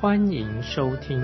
[0.00, 1.20] 欢迎收听。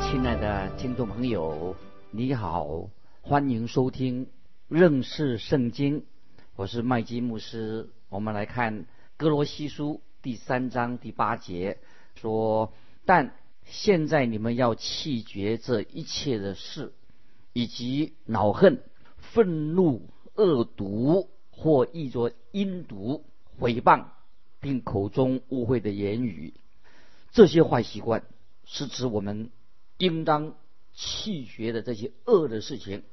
[0.00, 1.74] 亲爱的听众朋友，
[2.12, 2.88] 你好，
[3.22, 4.28] 欢迎收听
[4.68, 6.04] 认识圣经。
[6.54, 7.88] 我是麦基牧师。
[8.08, 8.86] 我们来看
[9.16, 11.78] 哥罗西书第三章第八节，
[12.14, 12.72] 说
[13.04, 16.92] ：“但现在你们要弃绝这一切的事，
[17.52, 18.80] 以及恼恨、
[19.16, 23.24] 愤怒、恶毒，或译作阴毒、
[23.60, 24.06] 诽谤，
[24.58, 26.54] 并口中污秽的言语。
[27.30, 28.24] 这些坏习惯
[28.64, 29.50] 是指我们
[29.98, 30.54] 应当
[30.92, 33.04] 弃绝的这些恶的事情。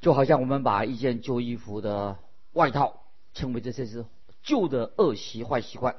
[0.00, 2.18] 就好像我们把一件旧衣服的
[2.52, 3.02] 外套
[3.34, 4.06] 称为这些是
[4.42, 5.96] 旧的恶习、坏习惯。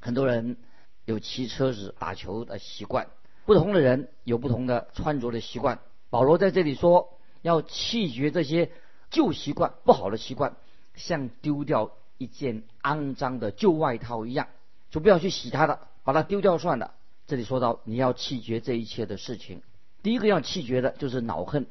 [0.00, 0.56] 很多人
[1.04, 3.08] 有骑车子、打球的习惯。
[3.44, 5.80] 不同的人有不同的穿着的习惯。
[6.10, 8.70] 保罗在这里说，要弃绝这些
[9.10, 10.56] 旧习惯、不好的习惯，
[11.02, 14.48] 像丢掉一件肮脏的旧外套一样，
[14.90, 16.94] 就不要去洗它了，把它丢掉算了。
[17.26, 19.62] 这里说到你要弃绝这一切的事情，
[20.02, 21.66] 第一个要弃绝的就是恼恨。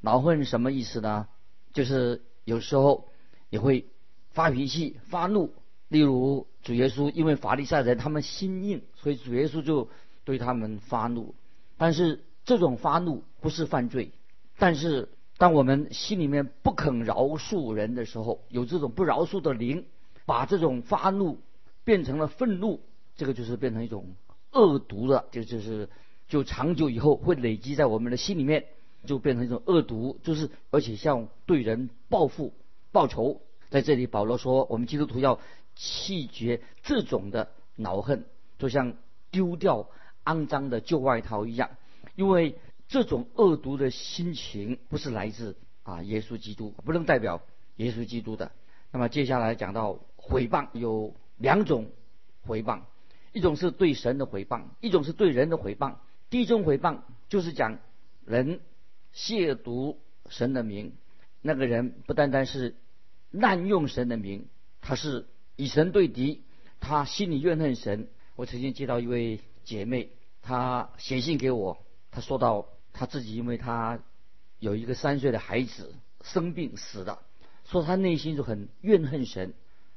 [0.00, 1.26] 恼恨什么意思呢？
[1.72, 3.08] 就是有时候
[3.50, 3.86] 也会
[4.30, 5.52] 发脾气、发怒。
[5.88, 9.88] 例如主耶稣因为法利赛人他们心硬，所以主耶稣就。
[10.26, 11.34] 对他们发怒，
[11.76, 14.10] 但是这种发怒不是犯罪。
[14.56, 19.84] 但是当我们心里面不肯饶恕人的时候，有这种不饶恕的灵，
[20.26, 21.38] 把这种发怒
[21.84, 22.80] 变成了愤怒，
[23.16, 24.14] 这个就是变成一种
[24.52, 25.88] 恶毒的，就就是
[26.28, 28.66] 就长久以后会累积在我们的心里面，
[29.06, 32.52] 就变成一种恶毒，就是而且像对人报复、
[32.92, 33.40] 报仇。
[33.70, 35.40] 在这里，保罗说，我们基督徒要
[35.74, 38.24] 弃绝这种的恼恨，
[38.58, 38.94] 就像
[39.30, 39.88] 丢掉。
[40.24, 41.68] 肮脏的旧外套一样，
[42.14, 42.56] 因为
[42.94, 47.42] 这种恶毒的心情不是来自啊耶稣基督，不能代表
[47.74, 48.52] 耶稣基督的。
[48.92, 51.90] 那么接下来讲到毁谤，有两种
[52.42, 52.82] 毁谤，
[53.32, 55.96] 一种是对神的毁谤，一种是对人的毁谤。
[56.30, 57.80] 第一种毁谤就是讲
[58.24, 58.60] 人
[59.12, 59.96] 亵渎
[60.28, 60.92] 神的名，
[61.42, 62.76] 那个人不单单是
[63.32, 64.46] 滥用神的名，
[64.80, 65.26] 他是
[65.56, 66.44] 以神对敌，
[66.78, 68.06] 他心里怨恨神。
[68.36, 69.40] 我曾经接到一位。
[69.64, 70.10] 姐妹，
[70.42, 71.78] 她写信给我，
[72.10, 74.00] 她说到他自己，因为他
[74.60, 77.20] 有一个三岁的孩子生病死了，
[77.66, 79.52] 说他内心就很怨恨神。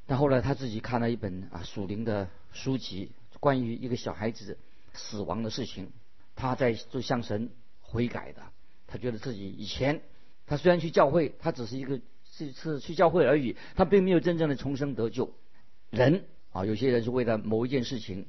[0.08, 4.58] 但后来他自己看了一本啊属灵的书籍，关于一个小孩子
[4.94, 5.92] 死亡的事情，
[6.36, 8.42] 他在就向神悔改的。
[8.88, 10.02] 他觉得自己以前，
[10.46, 15.34] 他虽然去教会，他只是一个是是去教会而已，他并没有真正的重生得救。
[15.92, 18.26] 人啊，有些人是为了某一件事情。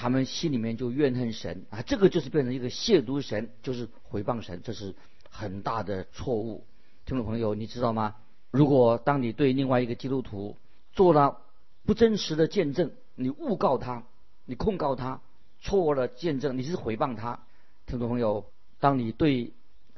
[0.00, 4.94] 他们心里面就怨恨神啊，这个就是变成一个亵渎神，就是毁谤神，这是
[5.28, 6.64] 很大的错误。
[7.04, 8.16] 听众朋友，你知道吗？
[8.50, 10.56] 如果当你对另外一个基督徒
[10.94, 11.42] 做了
[11.84, 14.04] 不真实的见证，你诬告他，
[14.46, 15.20] 你控告他
[15.60, 17.38] 错误的见证，你是毁谤他。
[17.84, 18.46] 听众朋友，
[18.78, 19.52] 当你对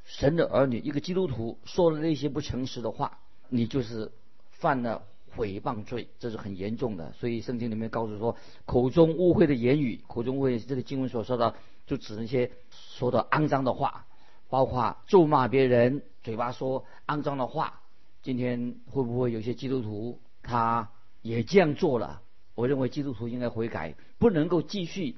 [0.05, 4.11] 神的儿女一个基督徒说了那些不诚实的话，你就是
[4.51, 5.05] 犯了。
[5.37, 7.13] 诽谤罪，这是很严重的。
[7.13, 11.55] 所以圣经里面告诉说，口中污秽的言语，口中污秽，这个经文所说的，
[11.87, 14.07] 就指那些说的肮脏的话，
[14.49, 17.81] 包括咒骂别人，嘴巴说肮脏的话。
[18.23, 20.91] 今天会不会有些基督徒他
[21.23, 22.23] 也这样做了？
[22.55, 25.17] 我认为基督徒应该悔改，不能够继续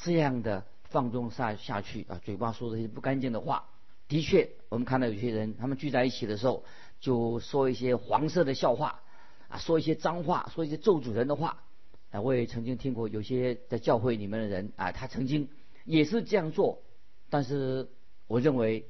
[0.00, 2.20] 这样的放纵下下去啊！
[2.24, 3.64] 嘴巴说这些不干净的话。
[4.06, 6.62] 的确，我们看到有些人他们聚在一起的时候，
[7.00, 9.00] 就说一些黄色的笑话。
[9.48, 11.62] 啊，说一些脏话，说一些咒主人的话，
[12.10, 15.48] 啊，我也曾经听过有些在教会里面的人啊，他曾经
[15.84, 16.82] 也是这样做。
[17.28, 17.88] 但是
[18.26, 18.86] 我认为，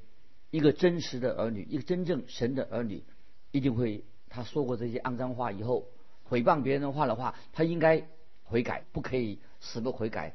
[0.50, 3.02] 一个真实的儿女，一个真正神的儿女，
[3.50, 5.88] 一定会他说过这些肮脏话以后，
[6.28, 8.06] 诽谤别人的话的话，他应该
[8.44, 10.34] 悔改，不可以死不悔改。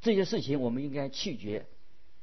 [0.00, 1.66] 这些事情我们应该拒绝，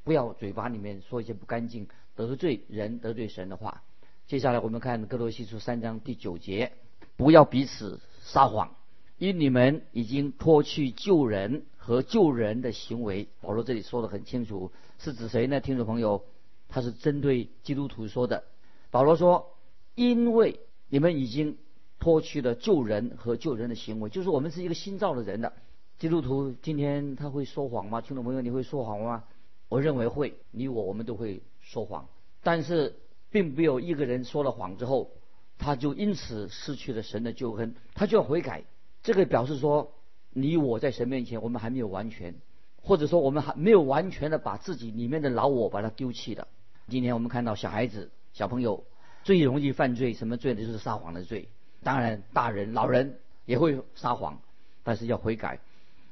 [0.04, 3.84] 不要嘴巴里面说一些不干净、得罪人、得罪神的话。
[4.28, 6.72] 接下来我们看哥罗西书三章第九节。
[7.16, 8.76] 不要彼此撒谎，
[9.18, 13.28] 因你们已经脱去救人和救人的行为。
[13.42, 15.60] 保罗这里说的很清楚，是指谁呢？
[15.60, 16.24] 听众朋友，
[16.70, 18.44] 他是针对基督徒说的。
[18.90, 19.56] 保罗说
[19.96, 21.58] ：“因为你们已经
[22.00, 25.54] 脱去了救人和救人的行为，就是我们是一个新造的人的
[26.00, 26.54] 基督徒。
[26.62, 28.02] 今天他会说谎吗？
[28.02, 29.24] 听众朋友，你会说谎吗？
[29.70, 32.08] 我认为会，你我我们都会说谎，
[32.44, 32.96] 但是
[33.32, 35.12] 并没有一个人说了谎之后，
[35.58, 38.64] 他就因此失去了神的救恩，他就要悔改。
[39.02, 39.94] 这个表示说，
[40.32, 42.36] 你我在神面前，我们还没有完全，
[42.82, 46.48] 或者说我们还没有完全的把自己里面的老我把它丢弃了。
[46.88, 48.84] 今天我们看到小孩子、小朋友
[49.24, 50.66] 最容易犯罪，什么罪呢？
[50.66, 51.48] 就是撒谎的罪。
[51.84, 54.40] 当然，大人、老人也会撒谎，
[54.84, 55.60] 但是要悔改。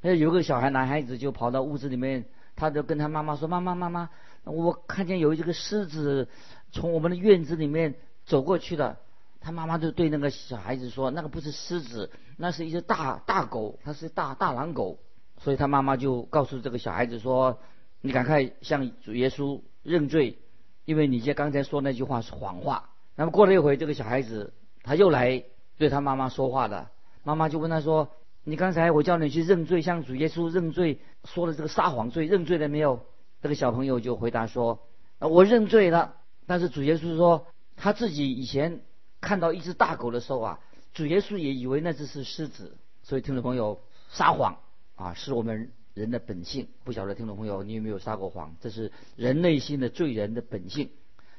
[0.00, 2.24] 那有个小孩，男孩子就跑到屋子里面。
[2.54, 4.10] 他就跟他妈妈说：“妈妈，妈妈，
[4.44, 6.28] 我看见有这个狮子
[6.70, 7.94] 从我们的院子里面
[8.26, 8.98] 走过去了。”
[9.42, 14.98] 他妈妈就对那个小孩子说：“那个不是狮子，那是一只大大狗，它是大大狼狗。”
[15.42, 17.58] 所以他妈妈就告诉这个小孩子说
[18.00, 20.38] ：“你赶快向主耶稣认罪，
[20.84, 25.42] 因为你这刚才说那句话是谎话。”那么过了一会，这个小孩子他又来
[25.76, 26.90] 对他妈妈说话了。
[27.24, 28.08] 妈妈就问他说。
[28.44, 33.06] 你刚才我叫你去认罪，向主耶稣认罪，说了这个撒谎罪，认罪了没有？
[33.40, 34.80] 这个小朋友就回答说
[35.20, 37.46] ：“我认罪了。”但是主耶稣说，
[37.76, 38.80] 他自己以前
[39.22, 40.60] 看到一只大狗的时候啊，
[40.92, 42.76] 主耶稣也以为那只是狮子。
[43.04, 43.80] 所以听众朋友，
[44.10, 44.58] 撒谎
[44.96, 46.68] 啊，是我们人的本性。
[46.84, 48.56] 不晓得听众朋友，你有没有撒过谎？
[48.60, 50.90] 这是人内心的罪人的本性。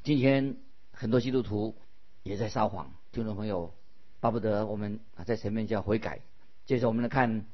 [0.01, 0.57] 今天
[0.91, 1.75] 很多基督徒
[2.23, 2.93] 也在撒谎。
[3.11, 3.73] 听众朋友，
[4.19, 6.21] 巴不得我们啊在前面就要悔改。
[6.65, 7.45] 接着我们来看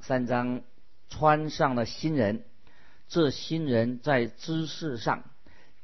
[0.00, 0.62] 三章，
[1.08, 2.44] 穿上了新人，
[3.08, 5.24] 这新人在知识上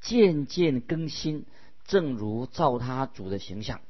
[0.00, 1.44] 渐渐更新，
[1.84, 3.80] 正如照他主的形象。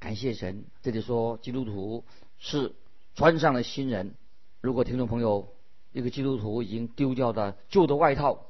[0.00, 2.04] 感谢神，这里说基督徒
[2.38, 2.74] 是
[3.14, 4.14] 穿上了新人。
[4.62, 5.52] 如果听众朋友
[5.92, 8.46] 一个基督徒已经丢掉了旧的外套，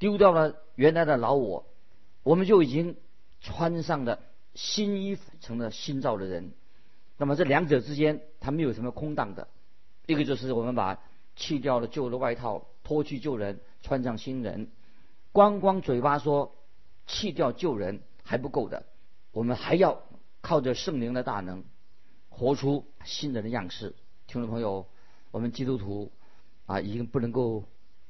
[0.00, 1.64] 丢掉了原来的老我，
[2.24, 2.96] 我们就已经
[3.40, 4.18] 穿上了
[4.54, 6.50] 新衣服，成了新造的人。
[7.16, 9.46] 那么这两者之间，它没有什么空档的。
[10.06, 11.00] 一个就是我们把
[11.36, 14.68] 弃掉了旧的外套，脱去旧人，穿上新人。
[15.30, 16.56] 光光嘴巴说
[17.06, 18.84] 弃掉旧人还不够的，
[19.30, 20.02] 我们还要
[20.48, 21.62] 靠着圣灵的大能，
[22.30, 23.94] 活出新人的样式。
[24.26, 24.86] 听众朋友，
[25.30, 26.10] 我们基督徒
[26.64, 27.64] 啊，已经不能够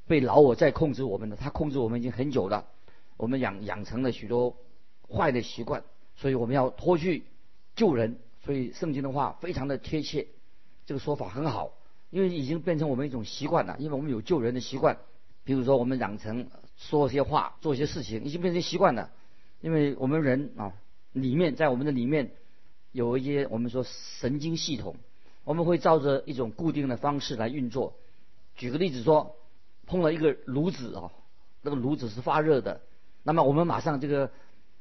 [0.06, 1.36] 被老我再控制我们了。
[1.36, 2.68] 他控制我们已经很久了，
[3.16, 4.56] 我们养养成了许多
[5.12, 5.82] 坏的习惯，
[6.14, 7.24] 所以我们要脱去
[7.74, 8.20] 旧人。
[8.44, 10.28] 所以圣经的话非常的贴切，
[10.86, 11.72] 这个说法很好，
[12.10, 13.74] 因为已经变成我们一种习惯了。
[13.80, 14.98] 因为我们有救人的习惯，
[15.42, 19.10] 比如说我们养成说些话、做些事情，已经变成习惯了。
[19.60, 20.72] 因为我们人啊，
[21.22, 22.32] 里面在我们的里面
[22.92, 24.96] 有一些我们说神经系统，
[25.44, 27.94] 我们会照着一种固定的方式来运作。
[28.56, 29.36] 举个例子说，
[29.86, 31.12] 碰了一个炉子啊，
[31.62, 32.80] 那个炉子是发热的，
[33.22, 34.30] 那么我们马上这个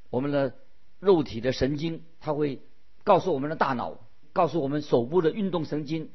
[0.09, 0.53] 我们的
[0.99, 2.61] 肉体的神经它会。
[3.03, 3.97] 告诉我们的大脑，
[4.33, 6.09] 告诉我们手部的运动神经，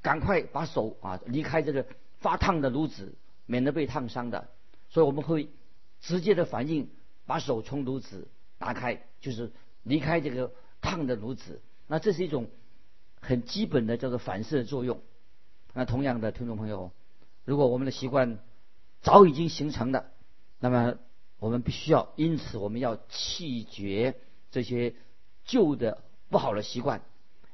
[0.00, 1.84] 赶快把手啊离开这个
[2.18, 3.12] 发烫的炉子，
[3.44, 4.48] 免得被烫伤的。
[4.88, 5.50] 所以我们会
[6.00, 6.88] 直接的反应，
[7.26, 8.26] 把手从炉子
[8.60, 9.50] 拿开，就是
[9.82, 11.60] 离开这个烫的炉子。
[11.88, 12.48] 那这是一种
[13.20, 15.00] 很基本的叫做反射作用。
[15.74, 16.92] 那同样的听众朋友，
[17.44, 18.38] 如果我们的习惯
[19.02, 20.12] 早已经形成了，
[20.60, 20.94] 那么
[21.40, 24.14] 我们必须要因此我们要弃绝
[24.52, 24.94] 这些
[25.44, 26.04] 旧的。
[26.30, 27.02] 不好的习惯，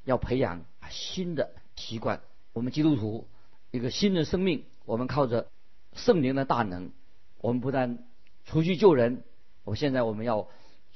[0.05, 2.21] 要培养新的习惯。
[2.53, 3.27] 我们基督徒
[3.71, 5.49] 一个新的生命，我们靠着
[5.95, 6.91] 圣灵的大能，
[7.41, 8.05] 我们不但
[8.45, 9.25] 除去旧人，
[9.65, 10.47] 我现在我们要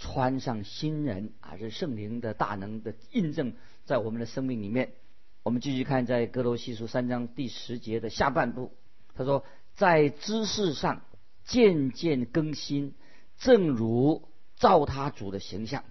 [0.01, 1.59] 穿上新人啊！
[1.59, 3.53] 这圣灵的大能的印证
[3.85, 4.95] 在我们的生命里面。
[5.43, 8.73] 我们继续看在哥罗西书三章第十节的下半部，
[9.15, 9.45] 他说
[9.77, 11.03] ：“在知识上
[11.45, 12.95] 渐渐更新，
[13.37, 14.27] 正如
[14.57, 15.85] 照他主的形象。”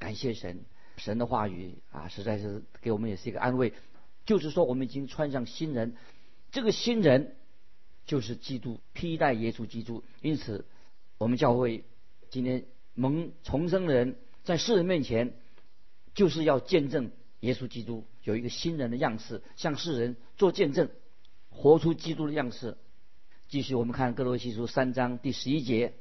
[0.00, 0.64] 感谢神。
[0.96, 3.74] 神的话语啊，实在是给我们也是一个安慰，
[4.24, 5.96] 就是说我们已经穿上新人，
[6.50, 7.36] 这个新人
[8.06, 10.02] 就是基督，披戴耶稣基督。
[10.22, 10.66] 因此，
[11.18, 11.84] 我们教会
[12.30, 12.64] 今天
[12.94, 15.34] 蒙重生的人，在世人面前，
[16.14, 20.88] 就是要见证耶稣基督有一个新人的样式，向世人做见证，
[21.48, 22.76] 活出基督的样式。
[23.48, 25.94] 继续，我们看哥罗西书三章第十一节，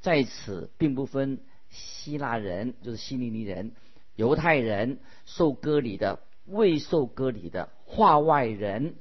[0.00, 3.72] 在此并不分希腊人，就是希利尼人。
[4.16, 8.96] 犹太人受割礼的，未受割礼的，化外人，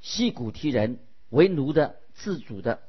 [0.00, 0.98] 西古提人，
[1.30, 2.82] 为奴的，自主的，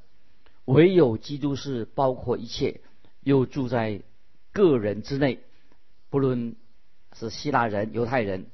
[0.65, 2.81] 唯有基督是包括一切，
[3.21, 4.01] 又住在
[4.51, 5.39] 个人之内，
[6.09, 6.55] 不论
[7.13, 8.47] 是希腊人、犹太人，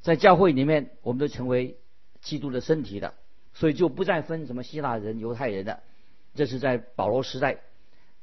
[0.00, 1.76] 在教会里面，我们都成为
[2.20, 3.14] 基督的身体的，
[3.52, 5.82] 所以就不再分什么希腊人、犹太人的。
[6.34, 7.58] 这是在保罗时代，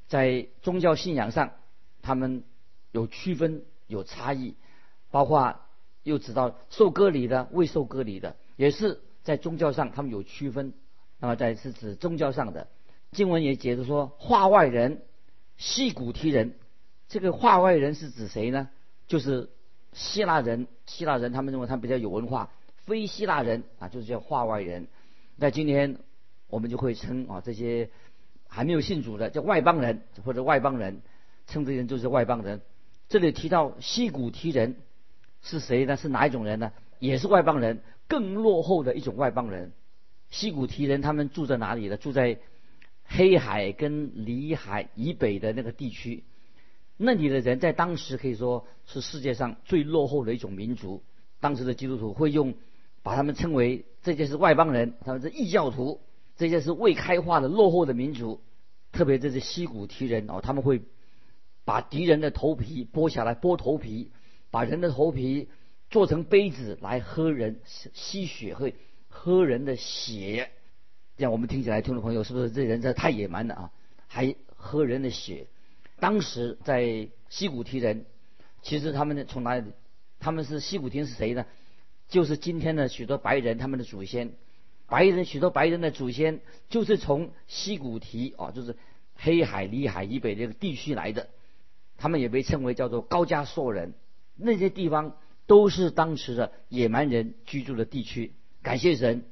[0.07, 1.53] 在宗教信仰上，
[2.01, 2.43] 他们
[2.91, 3.63] 有区分。
[3.87, 4.55] 有差异，
[5.09, 5.59] 包括
[6.03, 10.71] 又知道受割礼的、未受割礼的，也是在宗教上他们有区分。
[11.19, 12.69] 那么在是指宗教上的
[13.11, 15.01] 经文也解释说，化外人、
[15.61, 16.55] 西古提人，
[17.07, 18.69] 这个化外人是指谁呢？
[19.05, 19.51] 就是
[19.93, 24.87] 希腊人，希腊人他们认为他比较有文化，非希腊人啊，就是叫化外人。
[25.35, 25.99] 那今天
[26.47, 27.91] 我们就会称啊这些
[28.47, 31.03] 还没有信主的叫外邦人或者外邦人，
[31.45, 32.61] 称这些人就是外邦人。
[33.07, 34.77] 这里提到西古提人
[35.43, 35.95] 是谁呢？
[35.95, 36.71] 是哪一种人呢？
[36.97, 39.73] 也是外邦人，更落后的一种外邦人。
[40.31, 41.97] 西古提人他们住在哪里呢？
[41.97, 42.39] 住在
[43.03, 46.23] 黑海跟里海以北的那个地区。
[46.97, 51.03] 那里的人在当时可以说是世界上最落后的一种民族。
[51.39, 52.53] 当时的基督徒会用
[53.03, 56.01] 把他们称为这些是外邦人，他们是异教徒，
[56.37, 58.41] 这些是未开化的落后的民族。
[58.91, 60.81] 特别这是西古提人哦，他们会
[61.65, 64.11] 把敌人的头皮剥下来，剥头皮，
[64.51, 65.49] 把人的头皮
[65.89, 68.75] 做成杯子来喝人吸血会。
[69.13, 70.51] 喝人的血，
[71.17, 73.71] 这样我们听起来，听众朋友是不是这人这太野蛮了啊？
[74.07, 75.47] 还喝人的血。
[75.99, 78.05] 当时在西古提人，
[78.61, 79.71] 其实他们从哪里？
[80.19, 81.45] 他们是西古提是谁呢？
[82.07, 84.33] 就是今天的许多白人他们的祖先，
[84.87, 88.75] 白人许多白人的祖先就是从西古提啊，就是
[89.15, 91.29] 黑海、里海以北这个地区来的。
[91.97, 93.93] 他们也被称为叫做高加索人。
[94.35, 95.15] 那些地方
[95.45, 98.33] 都是当时的野蛮人居住的地区。
[98.63, 99.23] 感谢神，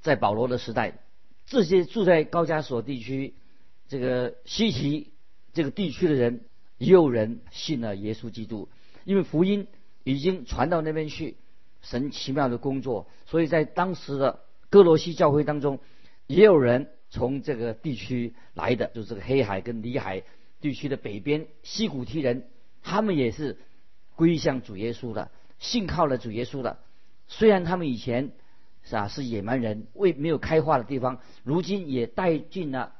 [0.00, 0.98] 在保罗的时代，
[1.46, 3.34] 这些住在高加索地区、
[3.86, 5.12] 这个西提
[5.52, 6.40] 这个地区的人，
[6.76, 8.68] 也有人信了耶稣基督，
[9.04, 9.68] 因为福音
[10.02, 11.36] 已经传到那边去，
[11.82, 15.78] 神奇妙的工作，所以在当时的哥罗西教会当中，
[16.26, 20.24] 也有人从这个地区来的，就是这个黑海跟里海
[20.60, 22.48] 地区的北边西古提人，
[22.82, 23.56] 他们也是
[24.16, 26.80] 归向主耶稣的，信靠了主耶稣的，
[27.28, 28.32] 虽然他们以前。
[28.88, 32.92] 是啊，是野蛮人未没有开化的地方，如今也带进了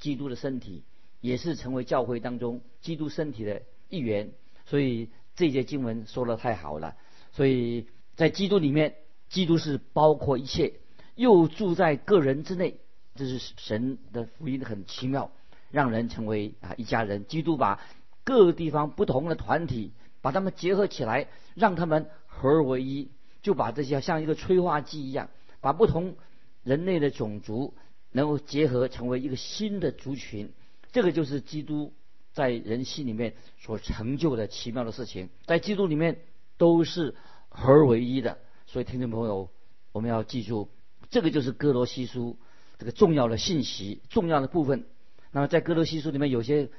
[0.00, 0.82] 基督的身体，
[1.20, 4.32] 也是成为教会当中基督身体的一员。
[4.66, 6.96] 所以这节经文说的太好了。
[7.30, 8.96] 所以在基督里面，
[9.28, 10.74] 基督是包括一切，
[11.14, 12.80] 又住在个人之内。
[13.14, 15.30] 这是神的福音很奇妙，
[15.70, 17.26] 让人成为啊一家人。
[17.26, 17.80] 基督把
[18.24, 23.10] 各个地方不同的团体，把他们结合起来，让他们合而为一。
[23.42, 25.30] 就把这些像一个催化剂一样，
[25.60, 26.16] 把不同
[26.62, 27.74] 人类的种族
[28.10, 30.52] 能够结合成为一个新的族群，
[30.92, 31.92] 这个就是基督
[32.32, 35.28] 在人心里面所成就的奇妙的事情。
[35.46, 36.18] 在基督里面
[36.56, 37.14] 都是
[37.48, 39.50] 合而为一的，所以听众朋友，
[39.92, 40.68] 我们要记住，
[41.10, 42.36] 这个就是哥罗西书
[42.78, 44.84] 这个重要的信息、重要的部分。
[45.30, 46.70] 那么在哥罗西书里面有些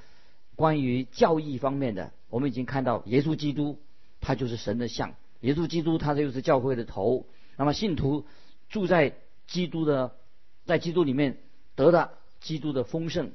[0.56, 3.80] 关于教义方面的，我们已经看到耶稣基督
[4.20, 5.16] 他就是神的像。
[5.42, 7.26] 耶稣基督，他又是教会的头。
[7.56, 8.26] 那么信徒
[8.70, 9.16] 住在
[9.48, 10.16] 基督的，
[10.66, 11.38] 在基督里面
[11.76, 13.32] 得到基督的丰盛。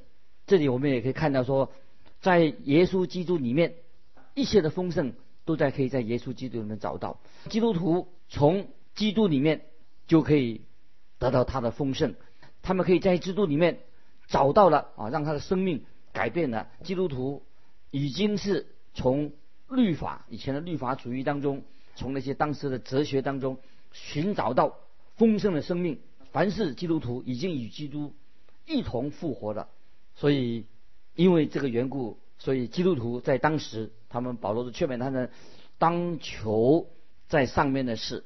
[0.47, 1.71] 这里我们也可以看到说，
[2.21, 3.75] 在耶稣基督里面，
[4.33, 5.13] 一切的丰盛
[5.45, 7.19] 都在可以在耶稣基督里面找到。
[7.49, 9.65] 基督徒从基督里面
[10.07, 10.61] 就可以
[11.17, 12.15] 得到他的丰盛。
[12.61, 13.79] 他们可以在基督里面
[14.27, 16.67] 找到了啊，让他的生命改变了。
[16.83, 17.43] 基督徒
[17.91, 19.31] 已经是从
[19.69, 21.63] 律法以前的律法主义当中。
[21.95, 23.57] 从那些当时的哲学当中
[23.91, 24.77] 寻找到
[25.15, 25.99] 丰盛的生命，
[26.31, 28.13] 凡是基督徒已经与基督
[28.65, 29.69] 一同复活了。
[30.15, 30.65] 所以，
[31.15, 35.31] 因为这个缘故，所以基督徒在当时，他们保罗的劝勉他们，
[35.77, 36.87] 当求
[37.27, 38.25] 在上面的事，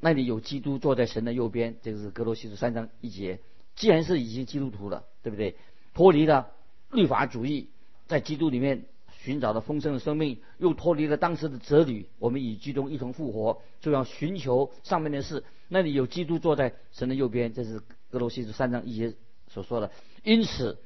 [0.00, 1.76] 那里有基督坐在神的右边。
[1.82, 3.40] 这个是格罗西书三章一节。
[3.76, 5.56] 既然是已经基督徒了，对不对？
[5.94, 6.50] 脱离了
[6.90, 7.68] 律法主义，
[8.06, 8.86] 在基督里面。
[9.24, 12.08] 寻找的丰盛的生命，又脱离了当时的哲理。
[12.18, 15.44] 我们与基督一同复活，就要寻求上面的事。
[15.68, 19.14] 那里有基督坐在神的右边，这是格罗西斯三章一节
[19.46, 19.92] 所说的。
[20.24, 20.76] 因此，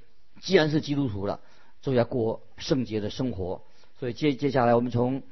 [0.40, 1.40] 既然是基督徒了，
[1.81, 3.62] 就要过圣洁的生活。
[3.99, 5.23] 所以接接下来，我们从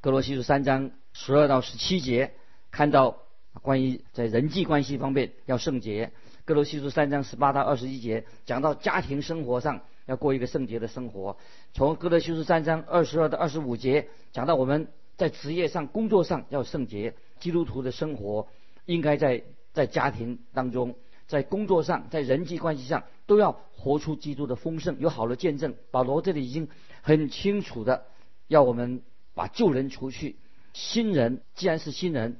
[0.00, 2.32] 格罗西斯三章十二到十七节
[2.70, 3.18] 看到
[3.60, 6.12] 关于在人际关系方面要圣洁。
[6.46, 9.82] 格罗西斯三章十八到二十一节讲到家庭生活上。
[10.06, 11.36] 要过一个圣洁的生活。
[11.72, 17.14] 从哥德修斯三章二十二到二十五节讲到我们在职业上、工作上要圣洁。
[17.40, 18.48] 基督徒的生活
[18.86, 19.42] 应该在
[19.72, 20.94] 在家庭当中、
[21.26, 25.74] 在工作上、在人际关系上都要活出基督的丰盛，有好的见证。
[25.90, 26.68] 保罗这里已经
[27.02, 28.06] 很清楚的
[28.46, 29.02] 要我们
[29.34, 30.36] 把旧人除去，
[30.72, 32.36] 新人既然是新人，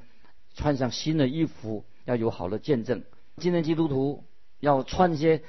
[0.54, 3.02] 穿上新的衣服，要有好的见证。
[3.37, 4.25] 今天基督徒
[4.61, 5.42] 要穿些。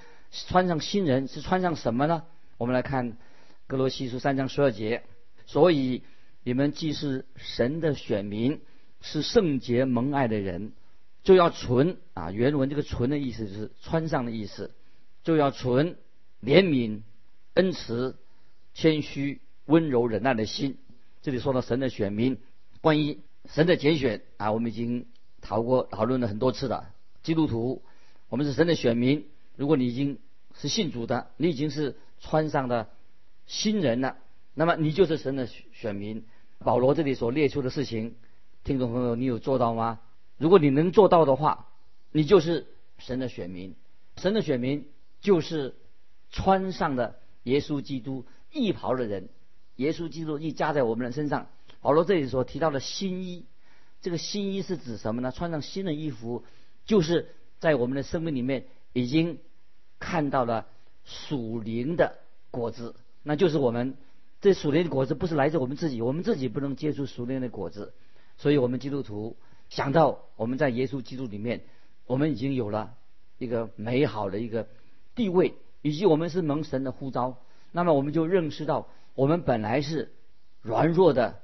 [0.48, 2.24] 穿上新人是穿上什么呢？
[2.58, 3.18] 我们来看
[3.68, 5.04] 格罗西书三章十二节。
[5.46, 6.04] 所以
[6.44, 8.62] 你们既是神的选民，
[9.00, 10.74] 是圣洁蒙爱的人，
[11.24, 12.32] 就要纯啊。
[12.32, 14.74] 原文这个“纯”的意思就是穿上的意思，
[15.24, 15.98] 就要纯
[16.42, 17.01] 怜悯、
[17.54, 18.18] 恩慈、
[18.74, 20.77] 谦虚、温柔、忍耐的心。
[21.22, 22.39] 这里说到神的选民，
[22.82, 25.08] 关于神的拣选啊，我们已经
[25.42, 26.92] 讨过讨论了很多次了。
[27.24, 27.84] 基督徒，
[28.30, 29.27] 我们是神的选民。
[29.56, 30.20] 如果你已经
[30.59, 32.89] 是信主的，你已经是穿上的
[33.45, 34.17] 新人了，
[34.53, 36.25] 那么你就是神的选民。
[36.59, 38.15] 保罗这里所列出的事情，
[38.63, 40.00] 听众朋友，你有做到吗？
[40.38, 41.67] 如果你能做到的话，
[42.12, 43.75] 你就是神的选民。
[44.17, 44.88] 神的选民
[45.19, 45.75] 就是
[46.31, 49.29] 穿上的耶稣基督义袍的人。
[49.75, 51.50] 耶稣基督义加在我们的身上。
[51.81, 53.45] 保罗这里所提到的新衣，
[54.01, 55.31] 这个新衣是指什么呢？
[55.31, 56.45] 穿上新的衣服，
[56.85, 59.39] 就是在我们的生命里面已经
[60.00, 60.68] 看到了
[61.04, 62.18] 属灵的
[62.52, 63.96] 果子，那就是我们。
[64.42, 67.94] 这属灵的果子不是来自我们自己，我们自己不能接触属灵的果子，
[68.38, 69.38] 所以我们基督徒
[69.70, 71.62] 想到我们在耶稣基督里面，
[72.06, 72.94] 我们已经有了
[73.40, 74.68] 一个美好的一个
[75.16, 77.40] 地位，以及我们是蒙神的呼召，
[77.72, 80.12] 那么我们就认识到我们本来是
[80.62, 81.40] 软弱的，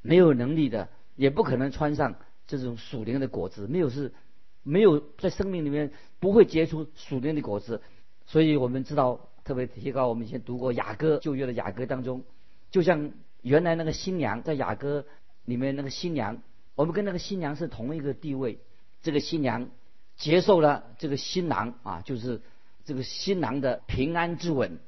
[0.00, 2.14] 没有能力的，也不可能穿上
[2.46, 4.14] 这种属灵的果子，没有是，
[4.62, 7.82] 没有在生命里面不会结出属灵的果子，
[8.26, 12.24] 所以我们知道特别提高，我们以前读过雅歌旧约的雅歌当中。
[12.70, 15.06] 就像原来那个新娘在雅歌
[15.44, 16.42] 里面那个新娘，
[16.74, 18.58] 我们跟那个新娘是同一个地位。
[19.02, 19.70] 这个新娘
[20.16, 22.40] 接受了这个新郎啊，就是
[22.84, 24.78] 这个新郎的平安之吻。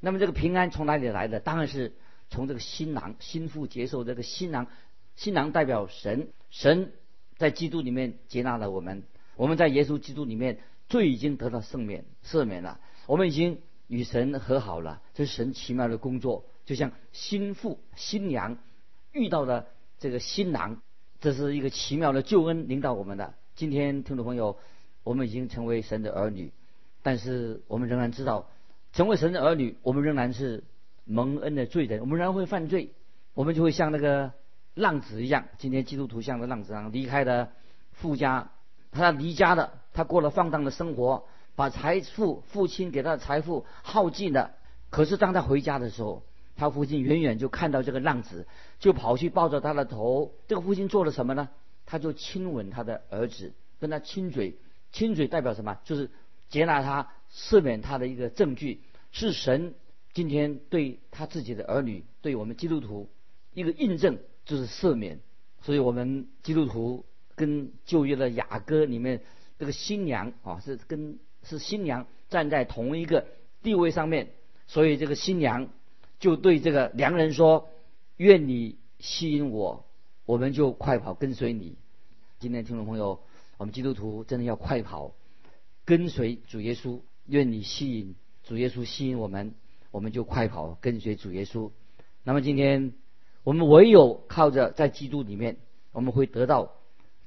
[0.00, 1.38] 那么这个平安从哪里来的？
[1.38, 1.92] 当然是
[2.28, 4.66] 从这个新郎新妇接受这个新郎。
[5.14, 6.92] 新郎代表神，神
[7.36, 9.04] 在基督里面接纳了我们。
[9.36, 12.80] 我们在耶稣基督里面罪已经得到赦免，赦免了。
[13.06, 15.02] 我们已经与神和好了。
[15.14, 16.44] 这是神奇妙的工作。
[16.64, 18.58] 就像新妇、新娘
[19.12, 19.66] 遇到的
[19.98, 20.82] 这个新郎，
[21.20, 23.34] 这是一个奇妙的救恩领导我们的。
[23.54, 24.58] 今天听众朋友，
[25.02, 26.52] 我们已经成为神的儿女，
[27.02, 28.48] 但是我们仍然知道，
[28.92, 30.62] 成为神的儿女，我们仍然是
[31.04, 32.92] 蒙恩的罪人，我们仍然会犯罪，
[33.32, 34.32] 我们就会像那个
[34.74, 35.48] 浪子一样。
[35.56, 37.50] 今天基督徒像个浪子一样离开了
[37.92, 38.50] 富家，
[38.92, 41.24] 他离家的，他过了放荡的生活，
[41.56, 44.52] 把财富父亲给他的财富耗尽了。
[44.90, 46.22] 可是当他回家的时候，
[46.54, 48.46] 他父亲远远就看到这个浪子，
[48.78, 50.32] 就跑去抱着他的头。
[50.46, 51.48] 这个父亲做了什么呢？
[51.84, 54.56] 他就亲吻他的儿子，跟他亲嘴。
[54.92, 55.80] 亲嘴代表什么？
[55.82, 56.08] 就是
[56.48, 58.80] 接纳他、赦免他的一个证据，
[59.10, 59.74] 是神
[60.14, 63.10] 今天对他自己的儿女，对我们基督徒
[63.52, 65.18] 一个印证，就是赦免。
[65.60, 69.22] 所以我们基督徒跟旧约的雅歌里面
[69.58, 73.26] 这个新娘啊，是跟是新娘站在同一个
[73.62, 74.30] 地位上面。
[74.66, 75.68] 所以这个新娘。
[76.20, 77.68] 就对这个良人说
[78.18, 79.86] ：“愿你吸引我，
[80.26, 81.76] 我们就快跑跟随你。”
[82.40, 83.20] 今天听众朋友，
[83.56, 85.14] 我们基督徒真的要快跑，
[85.84, 86.98] 跟随主耶稣。
[87.26, 89.54] 愿你吸引主耶稣吸引我们，
[89.92, 91.70] 我们就快跑跟随主耶稣。
[92.24, 92.94] 那么今天
[93.44, 95.58] 我们唯有靠着在基督里面，
[95.92, 96.72] 我们会得到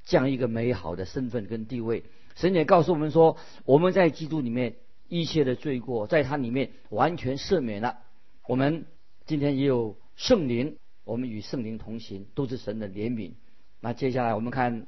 [0.04, 2.04] 这样一个美好的身份跟地位。
[2.36, 4.76] 神也告诉我们说，我们在基督里面
[5.08, 8.00] 一切的罪过，在他里面完全赦免了。
[8.48, 8.86] 我们
[9.26, 13.34] 今天也有圣灵，我们与圣灵同行，都是神的怜悯。
[13.80, 14.88] 那接下来我们看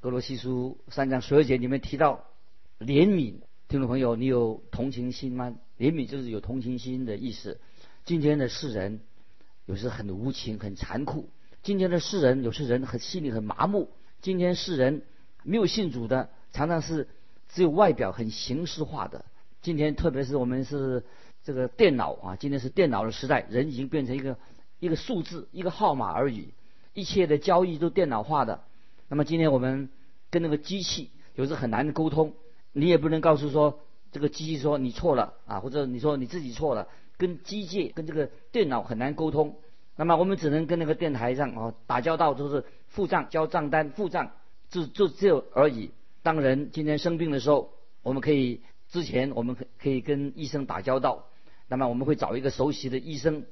[0.00, 2.24] 格罗西书三章十二节里面提到
[2.78, 5.56] 怜悯，听众朋友，你有同情心吗？
[5.78, 7.60] 怜悯就是有同情心的意思。
[8.04, 9.00] 今天的世人
[9.66, 11.28] 有时很无情、很残酷；
[11.62, 13.88] 今天的世人有时人很心里很麻木；
[14.20, 15.02] 今天世人
[15.42, 17.08] 没有信主的，常常是
[17.48, 19.24] 只有外表很形式化的。
[19.62, 21.04] 今天特别是我们是。
[21.42, 24.36] 这个电脑啊，今天是电脑的时代，人已经变成一个
[24.78, 26.52] 一个数字、一个号码而已，
[26.92, 28.60] 一切的交易都电脑化的。
[29.08, 29.88] 那么今天我们
[30.30, 32.34] 跟那个机器有时很难的沟通，
[32.72, 33.80] 你也不能告诉说
[34.12, 39.56] 这个机器说你错了啊，或者你说你自己错了，跟机械跟这个电脑很难沟通。
[39.96, 44.32] 那么我们只能跟那个电台上啊打交道，就是付账、交账单、付账，
[44.68, 45.90] 就就只有而已。
[46.22, 51.26] 当人今天生病的时候，我们可以之前我们可可以跟医生打交道。
[51.68, 53.46] 那么我们会找一个熟悉的医生，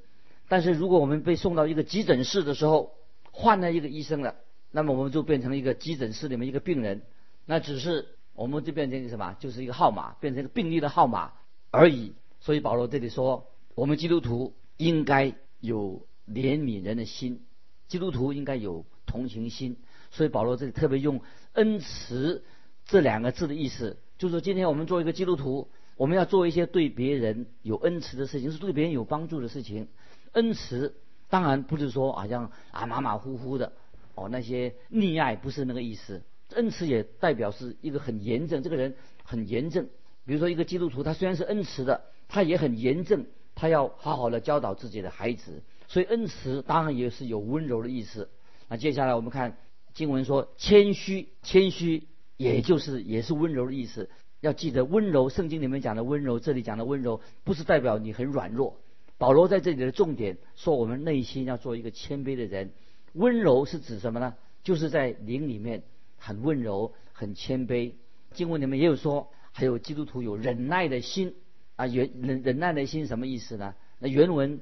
[0.49, 2.95] 但是如果我们被送到一个急诊室的时候，
[3.31, 4.35] 换了一个医生了，
[4.73, 7.03] 那么我们就变成一个急诊室里面一个病人，
[7.47, 11.33] 那只是我们就变成一个什么，就是一个号码，变成一个病例的号码
[11.71, 12.15] 而已。
[12.41, 17.45] 所以保罗这里说，我们基督徒应该有怜悯人的心，
[17.87, 19.77] 基督徒应该有同情心。
[20.11, 21.21] 所以保罗这里特别用
[21.53, 22.43] 恩慈
[22.89, 25.69] 这两个字的意思，就是今天我们做一个基督徒。
[25.97, 29.89] 我们要做一些对别人有恩慈的事情，是对别人有帮助的事情。
[30.31, 30.95] 恩慈
[31.29, 33.73] 当然不是说好像啊马马虎虎的，
[34.15, 36.23] 哦那些溺爱，不是那个意思。
[36.55, 39.89] 恩慈也代表是一个很严正，这个人很严正。
[40.25, 45.65] 比如说一个基督徒，他虽然是恩慈的，他也很严正，他要好好的教导自己的孩子。
[45.89, 48.31] 所以恩慈当然也是有温柔的意思。
[48.69, 49.57] 那接下来我们看
[49.95, 52.07] 经文说谦虚，谦虚
[52.39, 54.09] 也就是也是温柔的意思。
[54.41, 58.79] 要记得温柔，圣经里面讲的温柔，这里讲的温柔不是代表你很软弱。
[59.19, 62.71] 保罗在这里的重点说，我们内心要做一个谦卑的人。
[63.15, 64.37] 温柔是指什么呢？
[64.63, 65.83] 就是在灵里面
[66.17, 67.95] 很温柔、很谦卑。
[68.33, 71.35] 经文里面也有说，还有基督徒有忍耐的心
[71.75, 73.75] 啊，忍忍忍耐的心什么意思呢？
[73.99, 74.61] 那原文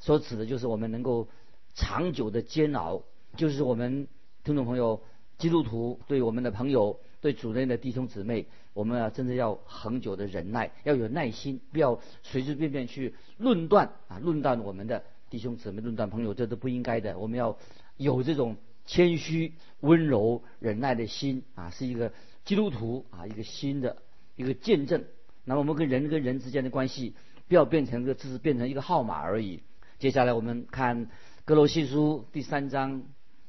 [0.00, 1.28] 所指的就是我们能够
[1.72, 3.04] 长久的煎熬，
[3.38, 4.06] 就是我们
[4.42, 5.02] 听众朋友
[5.38, 7.00] 基督徒对我们的朋友。
[7.24, 17.18] 对主内的弟兄姊妹，我们啊真的要恒久的忍耐，要有耐心，不要随随便便去论断啊，论断我们的弟兄姊妹，论断朋友，这都不应该的。
[17.18, 17.56] 我们要
[17.96, 22.12] 有这种谦虚、温柔、忍耐的心啊，是一个
[22.44, 23.96] 基督徒啊，一个新的
[24.36, 25.02] 一个见证。
[25.46, 27.14] 那么我们跟人跟人之间的关系，
[27.48, 29.62] 不要变成个只是变成一个号码而已。
[29.98, 31.08] 接下来我们看
[31.46, 33.02] 哥罗西书第三章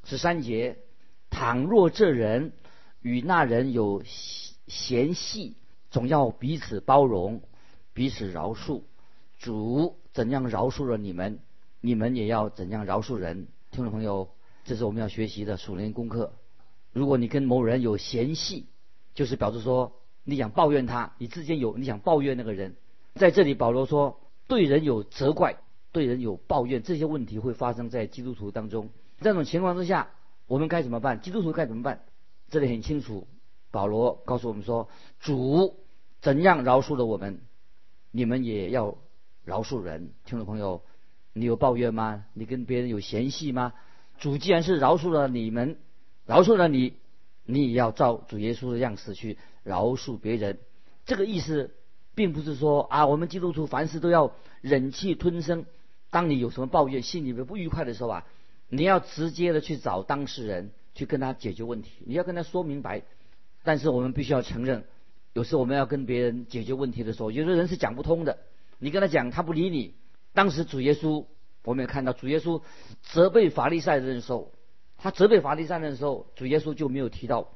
[0.05, 0.77] 十三节：
[1.29, 2.53] 倘若这人。
[3.06, 4.02] 与那人有
[4.65, 5.58] 嫌隙，
[5.91, 7.44] 总要彼此包容，
[7.94, 8.82] 彼此饶恕。
[9.38, 11.38] 主怎样饶恕了你们，
[11.82, 13.48] 你们也要怎样饶恕人。
[13.70, 14.30] 听众朋友，
[14.63, 16.34] 这是我们要学习的属灵功课。
[16.94, 18.65] 如果你跟某人有嫌隙，
[19.13, 22.76] 就是表示说你想抱怨他，你之间有你想抱怨那个人。
[23.13, 25.58] 在这里，保罗说，对人有责怪，
[25.91, 28.89] 对人有抱怨，这些问题会发生在基督徒当中。
[29.22, 30.10] 这种情况之下，
[30.48, 31.22] 我们该怎么办？
[31.22, 32.02] 基督徒该怎么办？
[32.49, 33.27] 这里很清楚，
[33.71, 34.88] 保罗告诉我们说
[35.19, 35.79] ：“主
[36.21, 37.41] 怎样饶恕了我们，
[38.12, 38.97] 你们也要
[39.43, 40.84] 饶恕人。”听众朋友，
[41.34, 42.25] 你有抱怨吗？
[42.34, 43.73] 你跟别人有嫌隙吗？
[44.19, 45.77] 主既然是饶恕了你们，
[46.25, 46.93] 饶恕了你，
[47.43, 50.60] 你也要照主耶稣的样式去饶恕别人。
[51.05, 51.75] 这个意思
[52.13, 54.31] 并不是说啊，我们基督徒凡事都要
[54.62, 55.65] 忍气吞声。
[56.12, 58.25] 当你有什么抱怨、心里面不愉快的时候啊，
[58.69, 60.71] 你要直接的去找当事人。
[60.95, 63.03] 去跟他解决问题，你要跟他说明白。
[63.63, 64.86] 但是我们必须要承认，
[65.34, 68.39] 有时我们要跟别人解决问题的时候，有的人是讲不通的。
[68.79, 69.93] 你跟他讲，他不理你。
[70.34, 71.25] 当时主耶稣，
[71.63, 72.62] 我们也看到主耶稣
[73.01, 74.51] 责备法利赛人的时候，
[74.97, 77.49] 他责备法利赛人的时候，主耶稣就没有提到，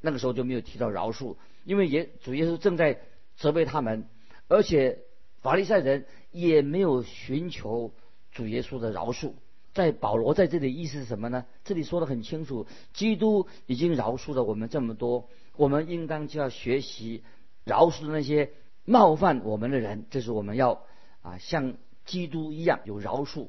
[0.00, 3.00] 那个时候就没有提到饶恕，因为也主耶稣正在
[3.36, 4.08] 责备他们，
[4.48, 4.98] 而且
[5.40, 7.94] 法利赛人也没有寻求
[8.32, 9.34] 主耶稣的饶恕。
[9.74, 11.44] 在保罗在这里意思是什么呢？
[11.64, 17.24] 这里说的很清楚，基督已经饶恕了我们这么多，我们应当就要学习
[17.64, 18.52] 饶恕那些
[18.84, 20.06] 冒犯我们的人。
[20.10, 20.84] 这是我们要
[21.22, 23.48] 啊，像基督一样有饶恕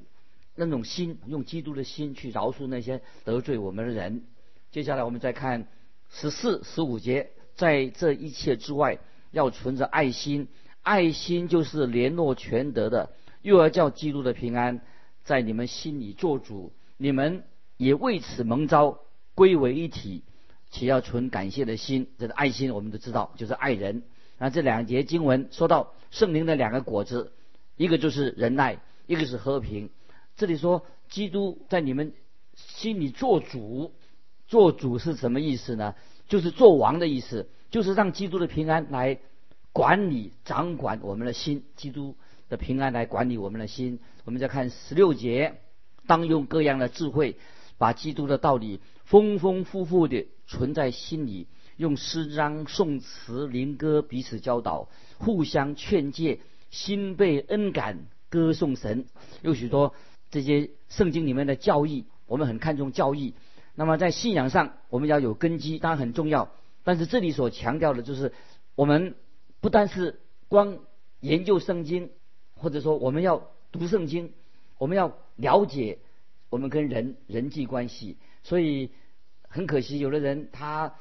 [0.55, 4.23] 那种心，用基督的心去饶恕那些得罪我们的人。
[4.71, 5.67] 接下来我们再看
[6.09, 8.97] 十四、十五节，在这一切之外，
[9.29, 10.47] 要存着爱心，
[10.81, 13.11] 爱心就是联络全德的，
[13.43, 14.81] 又要叫基督的平安。
[15.25, 17.43] 在你们心里做主，你们
[17.77, 18.99] 也为此蒙召
[19.33, 20.23] 归为一体，
[20.69, 22.07] 且要存感谢的心。
[22.19, 24.03] 这个爱心我们都知道，就是爱人。
[24.37, 27.31] 那这两节经文说到圣灵的两个果子，
[27.75, 29.89] 一个就是仁爱，一个是和平。
[30.37, 32.13] 这里说基督在你们
[32.53, 33.93] 心里做主，
[34.47, 35.95] 做主是什么意思呢？
[36.27, 39.17] 就是做王的意思，就是让基督的平安来
[39.73, 41.63] 管理、掌管我们的心。
[41.75, 42.15] 基督。
[42.57, 43.99] 平安来管理我们的心。
[44.23, 45.59] 我们再看十六节，
[46.07, 47.37] 当用各样的智慧，
[47.77, 56.39] 把基督的道理丰丰富富的存在心里，用诗章、颂词、灵歌彼此教导，互相劝诫，
[56.71, 59.05] 心被恩感，歌颂神。
[59.41, 59.93] 有许多
[60.31, 63.35] 这些圣经里面的教义，我们很看重教义。
[63.75, 66.51] 那么在信仰上，我们要有根基，当然很重要。
[66.83, 68.33] 但是这里所强调的就是，
[68.75, 69.15] 我们
[69.59, 70.79] 不单是光
[71.19, 72.09] 研究圣经。
[72.55, 74.33] 或者说，我们要读圣经，
[74.77, 75.99] 我们要了解
[76.49, 78.17] 我们跟人人际关系。
[78.43, 78.91] 所以
[79.47, 80.95] 很可惜，有的人他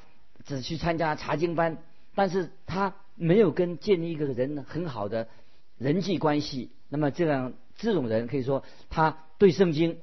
[0.45, 1.79] 只去参加查经班，
[2.15, 5.29] 但是他没有跟建立一个人很好的
[5.79, 6.71] 人际关系。
[6.89, 9.99] 那么这样这种人可以说，他对圣经，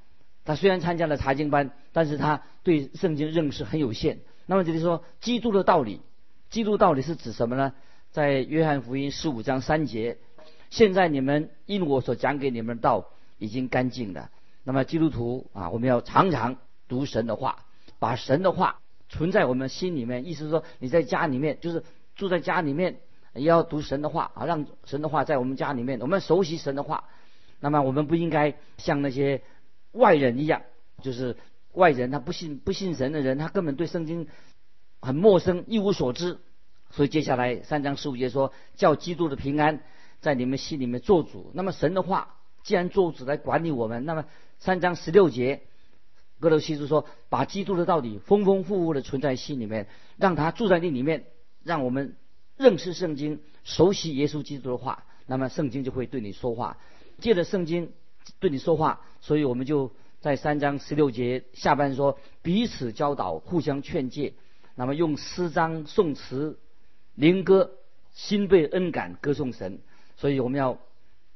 [0.46, 4.20] 他虽然参加了查经班，但是他对圣经认识很有限。
[4.46, 6.02] 那么这里说，基督的道理，
[6.50, 7.74] 基督道理是指什么呢？
[8.12, 10.18] 在约翰福音十五章三节。
[10.72, 14.32] 现在你们因我所讲给你们的道已经干净了。
[14.64, 16.56] 那么基督徒啊，我们要常常
[16.88, 17.66] 读神的话，
[18.00, 18.80] 把神的话
[19.10, 20.26] 存在我们心里面。
[20.26, 21.84] 意思是说，你在家里面，就是
[22.16, 22.98] 住在家里面，
[23.34, 27.04] 也要读神的话啊，让神的话在我们家里面，我们熟悉神的话。
[27.60, 29.42] 那么我们不应该像那些
[29.92, 30.62] 外人一样，
[31.04, 31.36] 就是
[31.74, 34.28] 外人，他不信不信神的人，他根本对圣经
[35.02, 36.40] 很陌生，一无所知。
[36.92, 39.82] 所以接下来三章十五节说，叫基督的平安
[40.22, 41.52] 在你们心里面做主。
[41.54, 44.26] 那么神的话既然做主来管理我们，那么
[44.60, 45.64] 三章十六节，
[46.40, 51.26] 哥罗西书说，把基督的道理丰丰富富的存在心里面，让他住在那里面，
[51.64, 52.16] 让我们
[52.56, 56.78] 认识圣经，熟悉耶稣基督的话，那么圣经就会对你说话。
[57.20, 57.92] 借着圣经
[58.40, 64.34] 对你说话，所以我们就在三章十六节下半说，彼此教导，互相劝诫，
[64.76, 66.60] 那么用诗章颂词。
[67.16, 67.72] 灵歌，
[68.14, 69.80] 心被恩感，歌颂神。
[70.22, 70.78] 所以我们要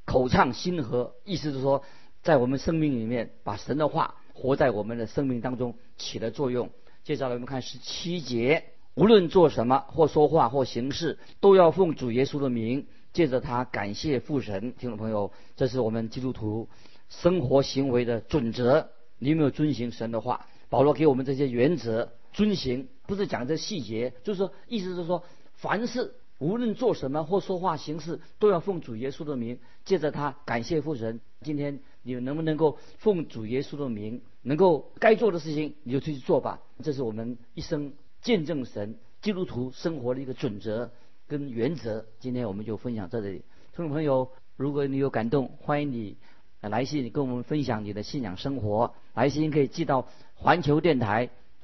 [0.05, 1.81] 口唱心和，意思是说，
[2.21, 6.69] 在我们生命里面，把神的话活在我们的生命当中起了作用。
[7.03, 14.75] 接下来我们看十七节，无论做什么，或说话，或行事，都要奉主耶稣的名，借着他感谢父神。
[14.77, 16.69] 听众朋友，这是我们基督徒
[17.09, 18.91] 生活行为的准则。
[19.17, 20.45] 你有没有遵行神的话？
[20.69, 25.23] 保罗给我们这些原则，遵行不是讲这细节，就是说，意思是说。
[25.55, 31.21] 凡事无论做什么或说话行事，都要奉主耶稣的名，借着他感谢父神。
[31.41, 36.59] 今天你能不能够奉主耶稣的名，能够该做的事情你就去做吧。
[36.83, 40.91] 这是我们一生见证神基督徒生活的一个准则
[41.27, 42.05] 跟原则。
[42.19, 43.43] 今天我们就分享到这里，
[43.73, 46.17] 听众朋友，如果你有感动，欢迎你
[46.59, 48.93] 来信跟我们分享你的信仰生活。
[49.13, 51.29] 来信可以寄到环球电台。